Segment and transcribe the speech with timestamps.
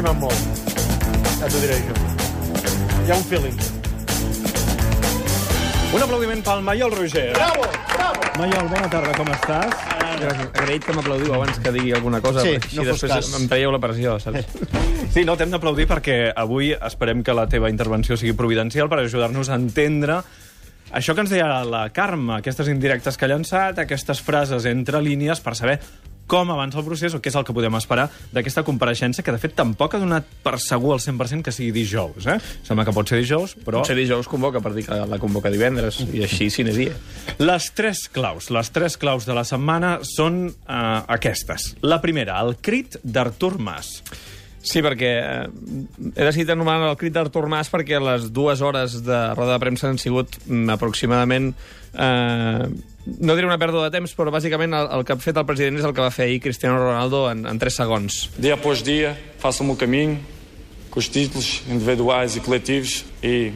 [0.00, 0.32] estimen molt.
[1.40, 1.94] Ja t'ho diré jo.
[3.04, 3.56] Hi ha un feeling.
[5.90, 7.32] Un aplaudiment pel Maiol Roger.
[7.36, 8.28] Bravo, bravo.
[8.38, 9.74] Maiol, bona tarda, com estàs?
[10.20, 10.48] Gràcies.
[10.54, 13.40] Agraït que m'aplaudiu abans que digui alguna cosa, Sí, així no fos després cas.
[13.40, 14.46] em traieu la pressió, saps?
[15.14, 19.48] Sí, no, t'hem d'aplaudir perquè avui esperem que la teva intervenció sigui providencial per ajudar-nos
[19.50, 20.20] a entendre
[20.92, 25.42] això que ens deia la Carme, aquestes indirectes que ha llançat, aquestes frases entre línies
[25.42, 25.80] per saber
[26.30, 29.40] com avança el procés o què és el que podem esperar d'aquesta compareixença, que de
[29.42, 32.28] fet tampoc ha donat per segur al 100% que sigui dijous.
[32.30, 32.38] Eh?
[32.66, 33.82] Sembla que pot ser dijous, però...
[33.82, 36.94] Potser dijous convoca per dir que la convoca divendres, i així sine dia.
[37.42, 41.74] Les tres claus, les tres claus de la setmana són uh, aquestes.
[41.82, 43.96] La primera, el crit d'Artur Mas.
[44.62, 45.44] Sí, perquè eh,
[46.12, 49.88] he decidit anomenar el crit d'Artur Mas perquè les dues hores de roda de premsa
[49.88, 51.54] han sigut mm, aproximadament...
[51.94, 52.70] Eh,
[53.24, 55.80] no diré una pèrdua de temps, però bàsicament el, el que ha fet el president
[55.80, 58.18] és el que va fer ahir Cristiano Ronaldo en, en 3 segons.
[58.36, 60.20] Dia após dia, faço o meu caminho
[60.90, 63.52] com os títulos individuais e coletivos e.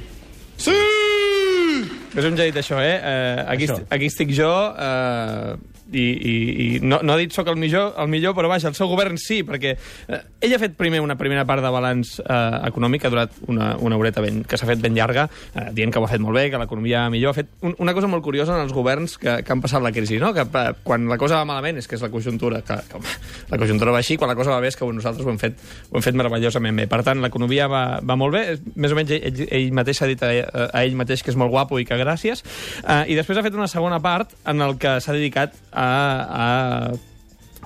[2.14, 2.96] És un ja dit això, eh?
[2.96, 3.80] eh aquí, Això.
[3.82, 5.56] est aquí estic jo, eh,
[5.92, 8.76] i, i, i no, no ha dit sóc el millor, el millor, però vaja, el
[8.76, 12.68] seu govern sí, perquè eh, ell ha fet primer una primera part de balanç eh,
[12.70, 16.00] econòmic, ha durat una, una horeta ben, que s'ha fet ben llarga, eh, dient que
[16.00, 17.34] ho ha fet molt bé, que l'economia millor.
[17.34, 19.92] Ha fet un, una cosa molt curiosa en els governs que, que han passat la
[19.94, 20.32] crisi, no?
[20.36, 23.02] que eh, quan la cosa va malament és que és la conjuntura, que, que
[23.52, 25.60] la conjuntura va així, quan la cosa va bé és que nosaltres ho hem fet,
[25.90, 26.88] ho hem fet meravellosament bé.
[26.90, 28.44] Per tant, l'economia va, va molt bé,
[28.80, 30.32] més o menys ell, ell mateix s'ha dit a,
[30.70, 32.44] a ell mateix que és molt guapo i que gràcies,
[32.82, 35.90] eh, i després ha fet una segona part en el que s'ha dedicat a,
[36.30, 36.48] a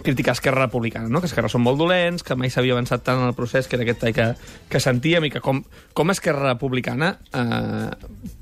[0.02, 1.20] criticar Esquerra Republicana, no?
[1.20, 3.84] que Esquerra són molt dolents, que mai s'havia avançat tant en el procés, que era
[3.86, 4.26] aquest tall que,
[4.70, 5.60] que sentíem, i que com,
[5.96, 7.88] com Esquerra Republicana eh,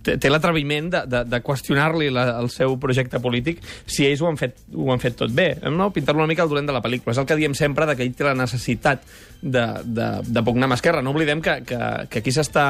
[0.07, 4.41] té, té l'atreviment de, de, de qüestionar-li el seu projecte polític si ells ho han
[4.41, 5.53] fet, ho han fet tot bé.
[5.73, 5.91] No?
[5.95, 7.15] Pintar-lo una mica el dolent de la pel·lícula.
[7.15, 9.05] És el que diem sempre, que ell té la necessitat
[9.41, 11.05] de, de, de pugnar amb Esquerra.
[11.05, 11.81] No oblidem que, que,
[12.11, 12.67] que aquí s'està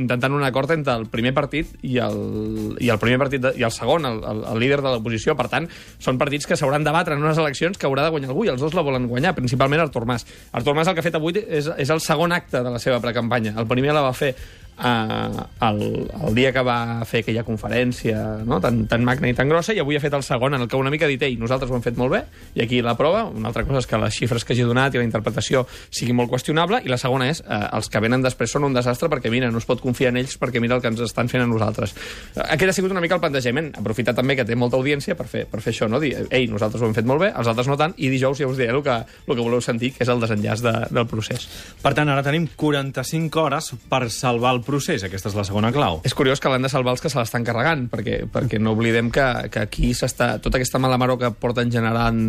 [0.00, 3.66] intentant un acord entre el primer partit i el, i el primer partit de, i
[3.66, 5.36] el segon, el, el, el líder de l'oposició.
[5.38, 5.68] Per tant,
[6.02, 8.52] són partits que s'hauran de batre en unes eleccions que haurà de guanyar algú i
[8.52, 10.26] els dos la volen guanyar, principalment Artur Mas.
[10.52, 13.00] Artur Mas el que ha fet avui és, és el segon acte de la seva
[13.02, 13.54] precampanya.
[13.60, 14.34] El primer la va fer
[14.78, 15.82] eh, el,
[16.28, 18.60] el dia que va fer aquella conferència no?
[18.64, 20.80] tan, tan magna i tan grossa i avui ha fet el segon en el que
[20.80, 22.24] una mica ha dit ei, nosaltres ho hem fet molt bé
[22.54, 25.02] i aquí la prova, una altra cosa és que les xifres que hagi donat i
[25.02, 28.68] la interpretació sigui molt qüestionable i la segona és eh, els que venen després són
[28.70, 31.04] un desastre perquè mira, no es pot confiar en ells perquè mira el que ens
[31.04, 31.94] estan fent a nosaltres
[32.34, 35.26] Eh, aquest ha sigut una mica el plantejament aprofitar també que té molta audiència per
[35.30, 36.00] fer, per fer això, no?
[36.02, 38.48] dir ei, nosaltres ho hem fet molt bé, els altres no tant i dijous ja
[38.50, 41.46] us diré el que, el que voleu sentir que és el desenllaç de, del procés
[41.82, 45.04] Per tant, ara tenim 45 hores per salvar el procés.
[45.06, 46.00] Aquesta és la segona clau.
[46.04, 49.10] És curiós que l'han de salvar els que se l'estan carregant, perquè, perquè no oblidem
[49.14, 50.34] que, que aquí s'està...
[50.42, 52.20] Tota aquesta mala maró que porten generant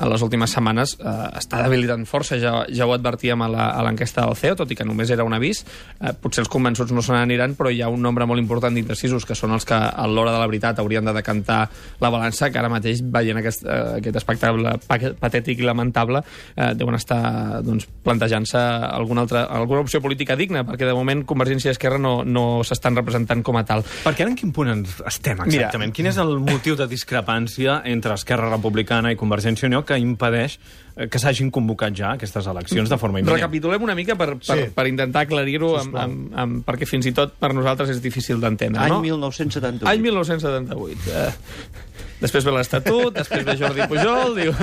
[0.00, 2.38] en les últimes setmanes eh, està debilitant força.
[2.40, 3.50] Ja, ja ho advertíem a
[3.84, 5.64] l'enquesta del CEO, tot i que només era un avís.
[6.00, 9.26] Eh, potser els convençuts no se n'aniran, però hi ha un nombre molt important d'indecisos
[9.28, 11.62] que són els que a l'hora de la veritat haurien de decantar
[12.00, 16.22] la balança, que ara mateix, veient aquest, eh, aquest espectacle pa- patètic i lamentable,
[16.56, 21.70] eh, deuen estar doncs, plantejant-se alguna, altra, alguna opció política digna, perquè de moment Convergència
[21.80, 23.82] i Esquerra no, no s'estan representant com a tal.
[24.04, 25.88] Perquè ara en quin punt ens estem exactament?
[25.88, 25.96] Mira.
[25.96, 30.58] Quin és el motiu de discrepància entre Esquerra Republicana i Convergència i Unió que impedeix
[30.96, 33.40] eh, que s'hagin convocat ja aquestes eleccions de forma immediata?
[33.40, 34.68] Recapitulem una mica per, per, Sí.
[34.76, 38.82] per intentar aclarir-ho, amb, amb, amb, perquè fins i tot per nosaltres és difícil d'entendre.
[38.84, 39.00] Any no?
[39.06, 39.88] 1978.
[39.88, 41.14] Any 1978.
[41.16, 41.88] Eh,
[42.20, 44.54] després ve l'Estatut, després ve Jordi Pujol, diu,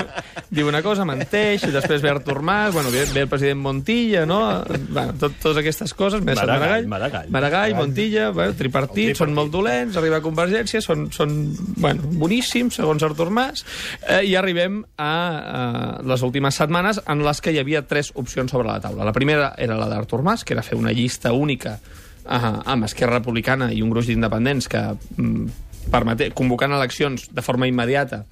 [0.53, 4.25] diu una cosa, menteix, i després ve Artur Mas, bueno, ve, ve el president Montilla,
[4.29, 4.39] no?
[4.69, 6.23] Bueno, tot, totes aquestes coses.
[6.23, 7.31] Més Maragall, Maragall, Maragall.
[7.33, 11.35] Maragall, Montilla, bueno, tripartit, són molt dolents, arriba a Convergència, són, són
[11.77, 13.65] bueno, boníssims, segons Artur Mas,
[14.05, 15.61] eh, i arribem a, a
[16.07, 19.05] les últimes setmanes en les que hi havia tres opcions sobre la taula.
[19.07, 21.77] La primera era la d'Artur Mas, que era fer una llista única
[22.27, 24.83] uh, amb Esquerra Republicana i un gruix d'independents que
[25.91, 28.23] permete, convocant eleccions de forma immediata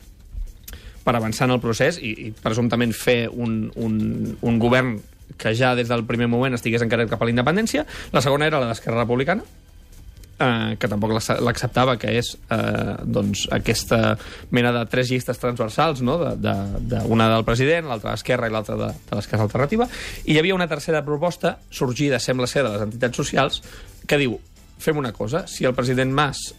[1.06, 4.00] per avançar en el procés i, i presumptament fer un, un,
[4.42, 4.96] un govern
[5.38, 7.86] que ja des del primer moment estigués encarat cap a la independència.
[8.14, 9.44] La segona era la d'Esquerra Republicana,
[10.40, 14.16] eh, que tampoc l'ac- l'acceptava, que és eh, doncs, aquesta
[14.56, 16.18] mena de tres llistes transversals, no?
[16.22, 16.56] de, de,
[16.94, 19.88] de una del president, l'altra d'Esquerra i l'altra de, de l'Esquerra Alternativa,
[20.26, 23.62] i hi havia una tercera proposta, sorgida, sembla ser, de les entitats socials,
[24.08, 24.38] que diu,
[24.82, 26.50] fem una cosa, si el president Mas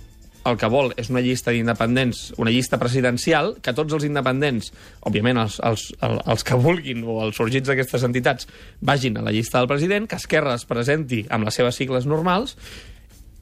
[0.46, 4.72] el que vol és una llista d'independents, una llista presidencial, que tots els independents,
[5.08, 8.50] òbviament els, els, els, els que vulguin o els sorgits d'aquestes entitats,
[8.80, 12.56] vagin a la llista del president, que Esquerra es presenti amb les seves sigles normals,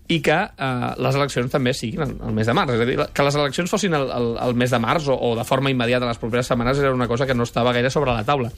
[0.04, 2.74] i que eh, les eleccions també siguin el, el mes de març.
[2.74, 5.32] És a dir, que les eleccions fossin el, el, el mes de març o, o
[5.38, 8.24] de forma immediata les properes setmanes era una cosa que no estava gaire sobre la
[8.26, 8.50] taula.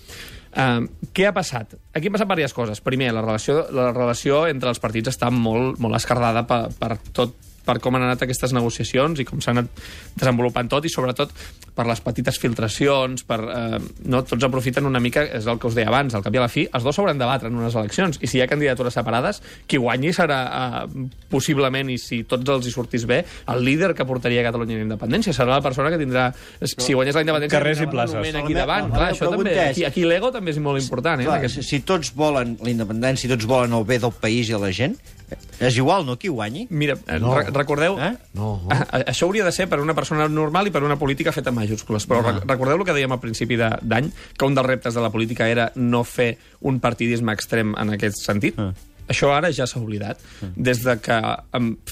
[0.56, 1.76] Uh, què ha passat?
[1.94, 2.82] Aquí han passat diverses coses.
[2.82, 7.36] Primer, la relació, la relació entre els partits està molt, molt escardada per, per tot
[7.66, 9.66] per com han anat aquestes negociacions i com s'ha anat
[10.16, 11.32] desenvolupant tot i sobretot
[11.76, 15.74] per les petites filtracions, per, eh, no, tots aprofiten una mica, és el que us
[15.76, 17.74] deia abans, al cap i a la fi, els dos s'hauran de batre en unes
[17.76, 20.38] eleccions i si hi ha candidatures separades, qui guanyi serà
[20.86, 24.78] eh, possiblement, i si tots els hi sortís bé, el líder que portaria Catalunya a
[24.78, 26.28] la independència, serà la persona que tindrà,
[26.62, 28.34] si guanyés la independència, Carrers i places.
[28.36, 28.88] aquí davant.
[28.90, 31.20] la Clar, això també, aquí, aquí l'ego també és molt important.
[31.20, 34.12] Eh, Clar, aquest- si, si tots volen la independència, si tots volen el bé del
[34.12, 34.96] país i de la gent,
[35.60, 36.66] és igual, no, qui guanyi?
[36.70, 37.34] Mira, eh, No.
[37.38, 37.98] re recordeu...
[38.00, 38.12] Eh?
[38.34, 38.62] No.
[38.70, 41.50] Ah, ah, Això hauria de ser per una persona normal i per una política feta
[41.50, 42.06] en majúscules.
[42.06, 42.32] Però Ah.
[42.32, 45.10] re recordeu el que dèiem al principi de- d'any, que un dels reptes de la
[45.10, 48.58] política era no fer un partidisme extrem en aquest sentit?
[48.58, 48.72] Ah.
[49.08, 50.20] Això ara ja s'ha oblidat.
[50.56, 51.16] Des, de que,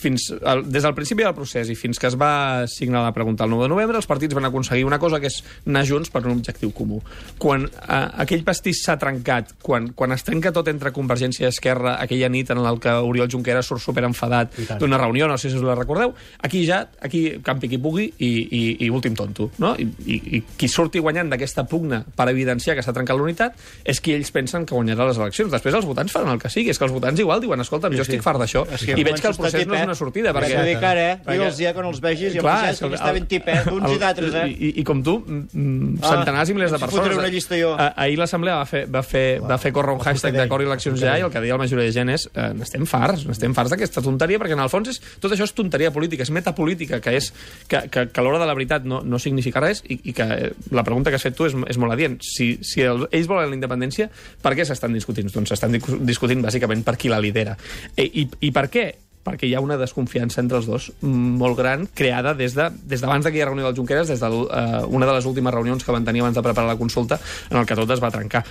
[0.01, 3.45] fins, el, des del principi del procés i fins que es va signar la pregunta
[3.45, 6.25] el 9 de novembre, els partits van aconseguir una cosa que és anar junts per
[6.25, 7.01] un objectiu comú.
[7.39, 11.97] Quan eh, aquell pastís s'ha trencat, quan, quan es trenca tot entre Convergència i Esquerra,
[12.03, 15.65] aquella nit en la que Oriol Junqueras surt superenfadat d'una reunió, no sé si us
[15.65, 19.75] la recordeu, aquí ja, aquí campi qui pugui i, i, i últim tonto, no?
[19.79, 23.59] I, i, i qui surti guanyant d'aquesta pugna per evidenciar que s'ha trencat la unitat
[23.85, 25.53] és qui ells pensen que guanyarà les eleccions.
[25.53, 28.03] Després els votants faran el que sigui, és que els votants igual diuen, escolta, jo
[28.03, 30.55] estic fart d'això, És i veig que el procés no és una sortida, Perquè...
[30.55, 30.65] perquè...
[30.65, 31.17] de cara, eh?
[31.19, 33.69] perquè- Digue'ls ja quan els vegis i Clar, em és que que està ben tipet
[33.69, 34.47] d'uns i d'altres, eh?
[34.49, 37.17] I, i com tu, mm, Ah, centenars i milers de persones.
[37.19, 37.75] una llista jo.
[37.79, 40.99] Ah, Ahir l'Assemblea va, fer, va, fer, va fer córrer un hashtag d'acord i eleccions
[41.01, 43.71] ja i el que deia la majoria de gent és eh, n'estem farts, n'estem farts
[43.75, 47.17] d'aquesta tonteria perquè en el fons és, tot això és tonteria política, és metapolítica, que
[47.17, 47.33] és
[47.69, 50.23] que, que, que a l'hora de la veritat no, no significa res i, i que
[50.25, 52.19] eh, la pregunta que has fet tu és, és molt adient.
[52.23, 54.09] Si, si el, ells volen la independència,
[54.43, 55.31] per què s'estan discutint?
[55.35, 57.57] Doncs s'estan discu- discutint bàsicament per qui la lidera.
[57.97, 58.91] I, i, i per què?
[59.25, 63.25] perquè hi ha una desconfiança entre els dos molt gran, creada des de des d'abans
[63.25, 66.05] d'aquella reunió del Junqueras, des d'una de, uh, una de les últimes reunions que van
[66.05, 67.19] tenir abans de preparar la consulta,
[67.49, 68.45] en el que tot es va trencar.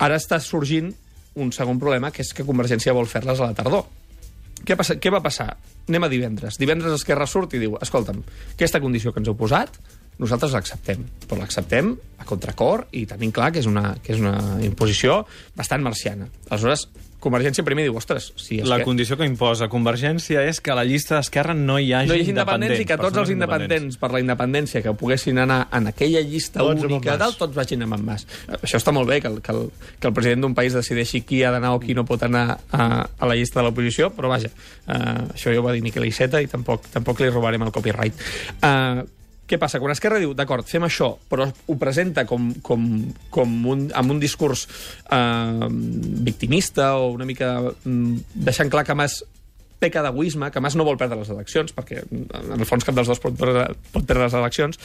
[0.00, 0.88] Ara està sorgint
[1.36, 3.84] un segon problema, que és que Convergència vol fer-les a la tardor.
[4.64, 5.50] Què, passa, què va passar?
[5.86, 6.56] Anem a divendres.
[6.56, 8.22] Divendres Esquerra surt i diu, escolta'm,
[8.54, 9.76] aquesta condició que ens heu posat,
[10.18, 14.36] nosaltres l'acceptem, però l'acceptem a contracor i tenim clar que és una, que és una
[14.64, 15.24] imposició
[15.56, 16.30] bastant marciana.
[16.48, 18.84] Aleshores, Convergència primer diu, ostres, si és La que...
[18.86, 22.22] condició que imposa Convergència és que a la llista d'Esquerra no hi hagi no hi
[22.22, 26.20] hagi independents i que tots els independents per la independència que poguessin anar en aquella
[26.20, 27.38] llista Tots única mas.
[27.40, 28.26] tots vagin amb en mas.
[28.60, 29.64] Això està molt bé, que el, que el,
[29.98, 32.86] que el president d'un país decideixi qui ha d'anar o qui no pot anar a,
[33.08, 36.44] a la llista de l'oposició, però vaja, uh, això ja ho va dir Miquel Iceta
[36.44, 38.26] i tampoc, tampoc li robarem el copyright.
[38.60, 39.02] Uh,
[39.46, 39.78] què passa?
[39.82, 42.86] Quan Esquerra diu, d'acord, fem això, però ho presenta com, com,
[43.30, 44.66] com un, amb un discurs
[45.14, 45.68] eh,
[46.26, 49.20] victimista o una mica mm, deixant clar que Mas
[49.78, 53.08] peca d'egoisme, que Mas no vol perdre les eleccions, perquè en el fons cap dels
[53.10, 54.78] dos pot perdre, pot perdre les eleccions.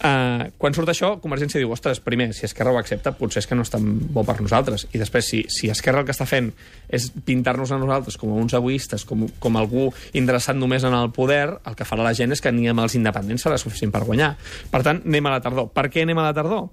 [0.00, 3.58] Eh, quan surt això, Convergència diu, ostres, primer, si Esquerra ho accepta, potser és que
[3.58, 4.86] no és tan bo per nosaltres.
[4.92, 6.50] I després, si, si Esquerra el que està fent
[6.88, 11.12] és pintar-nos a nosaltres com a uns egoistes, com, com algú interessat només en el
[11.12, 14.06] poder, el que farà la gent és que ni amb els independents serà suficient per
[14.08, 14.34] guanyar.
[14.72, 15.70] Per tant, anem a la tardor.
[15.74, 16.68] Per què anem a la tardor?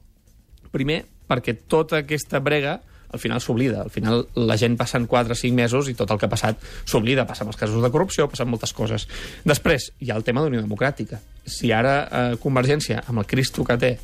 [0.72, 2.80] Primer, perquè tota aquesta brega
[3.16, 3.84] al final s'oblida.
[3.86, 6.60] Al final la gent passen 4 o 5 mesos i tot el que ha passat
[6.84, 7.26] s'oblida.
[7.28, 9.08] Passen els casos de corrupció, passen moltes coses.
[9.48, 11.22] Després, hi ha el tema d'Unió Democràtica.
[11.46, 13.96] Si ara eh, Convergència, amb el Cristo que té,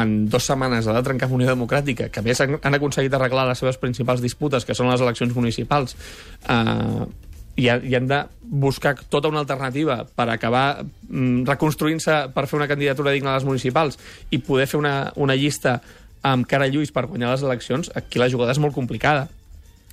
[0.00, 3.48] en dues setmanes ha de trencar amb Unió Democràtica, que més han, han aconseguit arreglar
[3.48, 5.96] les seves principals disputes, que són les eleccions municipals,
[6.46, 7.08] eh,
[7.60, 12.68] i, i han de buscar tota una alternativa per acabar mm, reconstruint-se per fer una
[12.70, 13.98] candidatura digna a les municipals
[14.30, 15.80] i poder fer una, una llista
[16.22, 19.28] amb cara a lluís per guanyar les eleccions, aquí la jugada és molt complicada.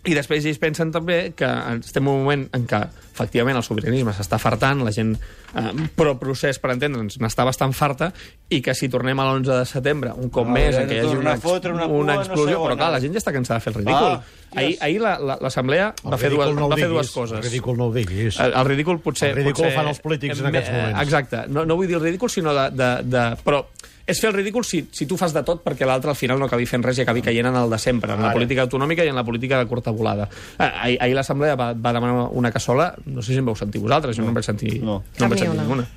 [0.08, 1.48] I després ells pensen també que
[1.82, 2.78] estem en un moment en què,
[3.12, 8.12] efectivament, el sobiranisme s'està fartant, la gent eh, pro-procés, per entendre'ns, n'està bastant farta,
[8.54, 11.02] i que si tornem a l'11 de setembre, un cop Ah, més, en què hi
[11.02, 12.96] hagi una, fotre una una cua, no explosió, sé on, però clar, eh?
[12.96, 14.14] la gent ja està cansada de fer el ridícul.
[14.14, 17.38] Ah, ahir ahir la- la- l'Assemblea El va, fer dues, no va fer dues coses.
[17.42, 18.40] El ridícul no ho diguis.
[18.40, 19.32] El, el ridícul potser...
[19.34, 21.02] El ridícul potser, fan els polítics en eh, aquests moments.
[21.04, 21.44] Exacte.
[21.52, 22.70] No, no vull dir el ridícul, sinó de...
[22.72, 23.66] de, de però
[24.08, 26.48] és fer el ridícul si, si tu fas de tot perquè l'altre al final no
[26.48, 29.12] acabi fent res i acabi caient en el de sempre, en la política autonòmica i
[29.12, 30.30] en la política de curta volada.
[30.58, 33.82] Eh, ahir, ahir l'Assemblea va, va demanar una cassola, no sé si en vau sentir
[33.84, 35.04] vosaltres, jo no, en vaig sentir, No.
[35.20, 35.64] no en vaig sentir una.
[35.68, 35.88] ninguna.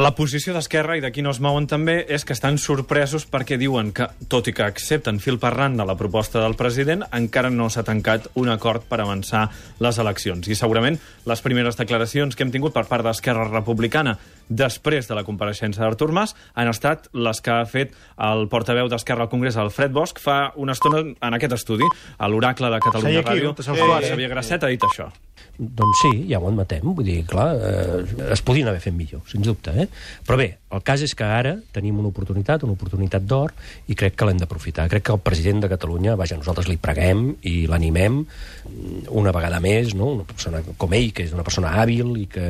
[0.00, 3.90] La posició d'Esquerra i d'aquí no es mouen també és que estan sorpresos perquè diuen
[3.92, 7.84] que, tot i que accepten fil per randa la proposta del president, encara no s'ha
[7.84, 9.50] tancat un acord per avançar
[9.84, 10.48] les eleccions.
[10.48, 10.96] I segurament
[11.28, 14.16] les primeres declaracions que hem tingut per part d'Esquerra Republicana
[14.48, 19.26] després de la compareixença d'Artur Mas han estat les que ha fet el portaveu d'Esquerra
[19.26, 21.86] al Congrés, el Fred Bosch, fa una estona en aquest estudi,
[22.18, 23.54] a l'Oracle de Catalunya aquí, Ràdio.
[23.62, 24.06] se'ls quadra.
[24.08, 25.10] Xavier Grasset ha dit això.
[25.56, 26.84] Doncs sí, ja ho admetem.
[26.84, 29.72] Vull dir, clar, eh, es podien haver fet millor, sens dubte.
[29.72, 29.86] Eh?
[30.26, 33.54] Però bé, el cas és que ara tenim una oportunitat, una oportunitat d'or,
[33.88, 34.88] i crec que l'hem d'aprofitar.
[34.92, 39.60] Crec que el president de Catalunya, vaja, nosaltres li preguem i l'animem mm, una vegada
[39.64, 40.10] més, no?
[40.18, 42.46] una persona com ell, que és una persona hàbil i que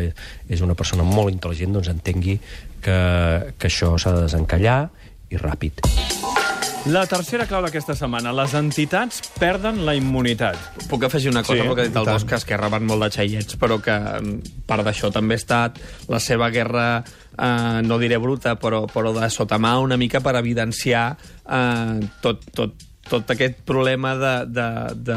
[0.50, 2.38] és una persona molt intel·ligent, doncs entengui
[2.82, 2.98] que,
[3.58, 4.80] que això s'ha de desencallar
[5.30, 5.86] i ràpid.
[6.86, 8.30] La tercera clau d'aquesta setmana.
[8.36, 10.84] Les entitats perden la immunitat.
[10.86, 13.08] Puc afegir una cosa Sí, que ha dit el Bosch, que Esquerra van molt de
[13.16, 15.80] xaiets, però que mm, part d'això també ha estat
[16.12, 17.02] la seva guerra,
[17.34, 21.08] eh, no diré bruta, però, però de sotamà una mica per evidenciar
[21.42, 24.66] eh, tot, tot, tot aquest problema de, de,
[25.08, 25.16] de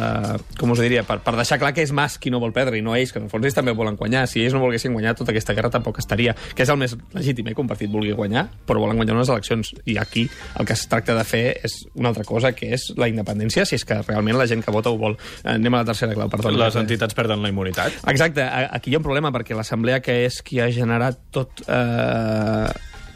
[0.60, 2.84] com us diria, per, per deixar clar que és Mas qui no vol perdre i
[2.86, 4.26] no ells, que en el fons ells també volen guanyar.
[4.30, 7.50] Si ells no volguessin guanyar, tota aquesta guerra tampoc estaria, que és el més legítim,
[7.50, 9.74] eh, que un partit vulgui guanyar, però volen guanyar unes eleccions.
[9.90, 10.28] I aquí
[10.60, 13.80] el que es tracta de fer és una altra cosa, que és la independència, si
[13.80, 15.18] és que realment la gent que vota ho vol.
[15.44, 16.54] Eh, anem a la tercera clau, perdó.
[16.60, 18.04] Les entitats perden la immunitat.
[18.12, 22.70] Exacte, aquí hi ha un problema perquè l'Assemblea, que és qui ha generat tot, eh,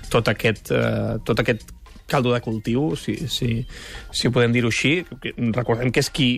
[0.09, 1.71] tot, aquest, eh, tot aquest
[2.13, 3.49] caldo de cultiu, si, si,
[4.13, 4.95] si podem dir-ho així.
[5.57, 6.29] Recordem que és qui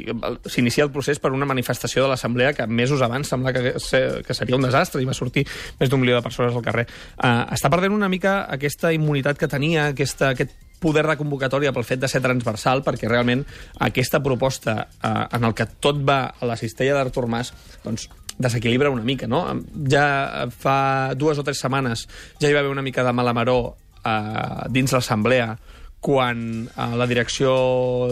[0.51, 4.59] s'inicia el procés per una manifestació de l'Assemblea que mesos abans sembla que, que seria
[4.59, 5.45] un desastre i va sortir
[5.79, 6.87] més d'un milió de persones al carrer.
[7.19, 11.87] Uh, està perdent una mica aquesta immunitat que tenia, aquesta, aquest poder de convocatòria pel
[11.87, 13.45] fet de ser transversal, perquè realment
[13.87, 17.53] aquesta proposta eh, en el que tot va a la cistella d'Artur Mas,
[17.85, 19.45] doncs desequilibra una mica, no?
[19.89, 22.05] Ja fa dues o tres setmanes
[22.41, 25.55] ja hi va haver una mica de malamaró eh, dins l'assemblea
[26.05, 27.55] quan eh, la direcció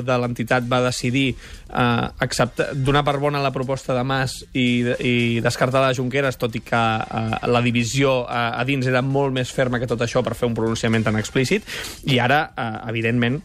[0.02, 5.16] de l'entitat va decidir eh, acceptar, donar per bona la proposta de Mas i, i
[5.46, 9.36] descartar la de Junqueras, tot i que eh, la divisió eh, a dins era molt
[9.38, 11.70] més ferma que tot això per fer un pronunciament tan explícit,
[12.10, 13.44] i ara, eh, evidentment,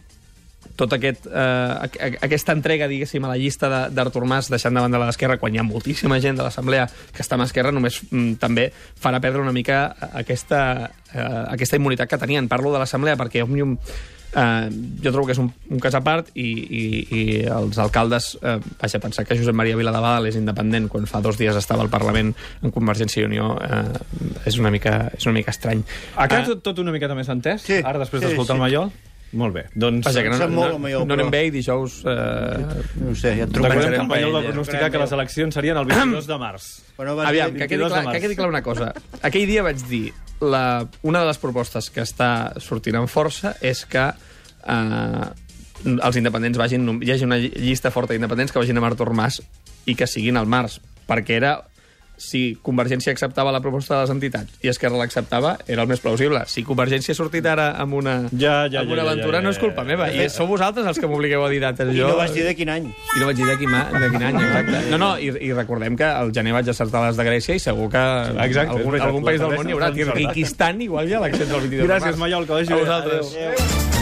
[0.79, 4.73] tot aquest, eh, aqu- aqu- aquesta entrega, diguéssim, a la llista de- d'Artur Mas deixant
[4.73, 7.71] de banda la d'Esquerra, quan hi ha moltíssima gent de l'Assemblea que està amb Esquerra,
[7.75, 12.47] només mm, també farà perdre una mica aquesta, eh, aquesta immunitat que tenien.
[12.47, 13.75] Parlo de l'Assemblea perquè Òmnium
[14.35, 14.69] eh,
[15.03, 16.83] jo trobo que és un, un cas a part i, i,
[17.17, 21.37] i els alcaldes, eh, vaja, pensar que Josep Maria Viladebal és independent quan fa dos
[21.39, 22.31] dies estava al Parlament
[22.61, 23.83] en Convergència i Unió eh,
[24.45, 25.81] és, una mica, és una mica estrany.
[26.15, 27.65] A casa Eh, tot, tot una miqueta més entès?
[27.65, 28.59] Sí, Ara, després sí, d'escoltar sí.
[28.61, 28.91] el Mallol?
[29.37, 29.63] Molt bé.
[29.77, 30.07] Doncs...
[30.07, 31.99] Vaja, que no, no, no, no anem bé i dijous...
[32.01, 34.07] Eh, No ho sé, ja et Recordem trucarem.
[34.09, 36.69] que el va pronosticar que les eleccions serien el 22 de març.
[36.97, 38.15] Però vas Aviam, que quedi, 22 de clar, març.
[38.17, 38.89] que quedi clar una cosa.
[39.21, 40.07] Aquell dia vaig dir
[40.41, 40.63] la,
[41.03, 42.31] una de les propostes que està
[42.63, 45.25] sortint amb força és que eh,
[45.93, 46.89] els independents vagin...
[47.05, 49.41] Hi hagi una llista forta d'independents que vagin amb Artur Mas
[49.85, 51.53] i que siguin al març, perquè era
[52.19, 56.43] si Convergència acceptava la proposta de les entitats i Esquerra l'acceptava, era el més plausible.
[56.51, 59.43] Si Convergència ha sortit ara amb una, Ja, ja, amb ja, una ja, aventura, ja,
[59.47, 60.09] no és culpa ja, ja, meva.
[60.13, 60.27] ja.
[60.27, 61.93] I sou vosaltres els que m'obligueu a dir dates.
[61.93, 62.11] I Jo...
[62.11, 62.89] no vas dir de quin any.
[62.91, 64.83] I no vaig dir de quin, de quin any, exacte.
[64.91, 67.89] No, no, i, i recordem que al gener vaig acertar les de Grècia i segur
[67.93, 68.03] que
[68.49, 69.91] Exacte, algun, algun país de del món hi haurà.
[69.95, 72.19] Kirguizistan igual ha eleccions del 22 de Gràcies, març.
[72.25, 73.33] Mallol, que vagi A vosaltres.
[73.35, 73.98] Adéu.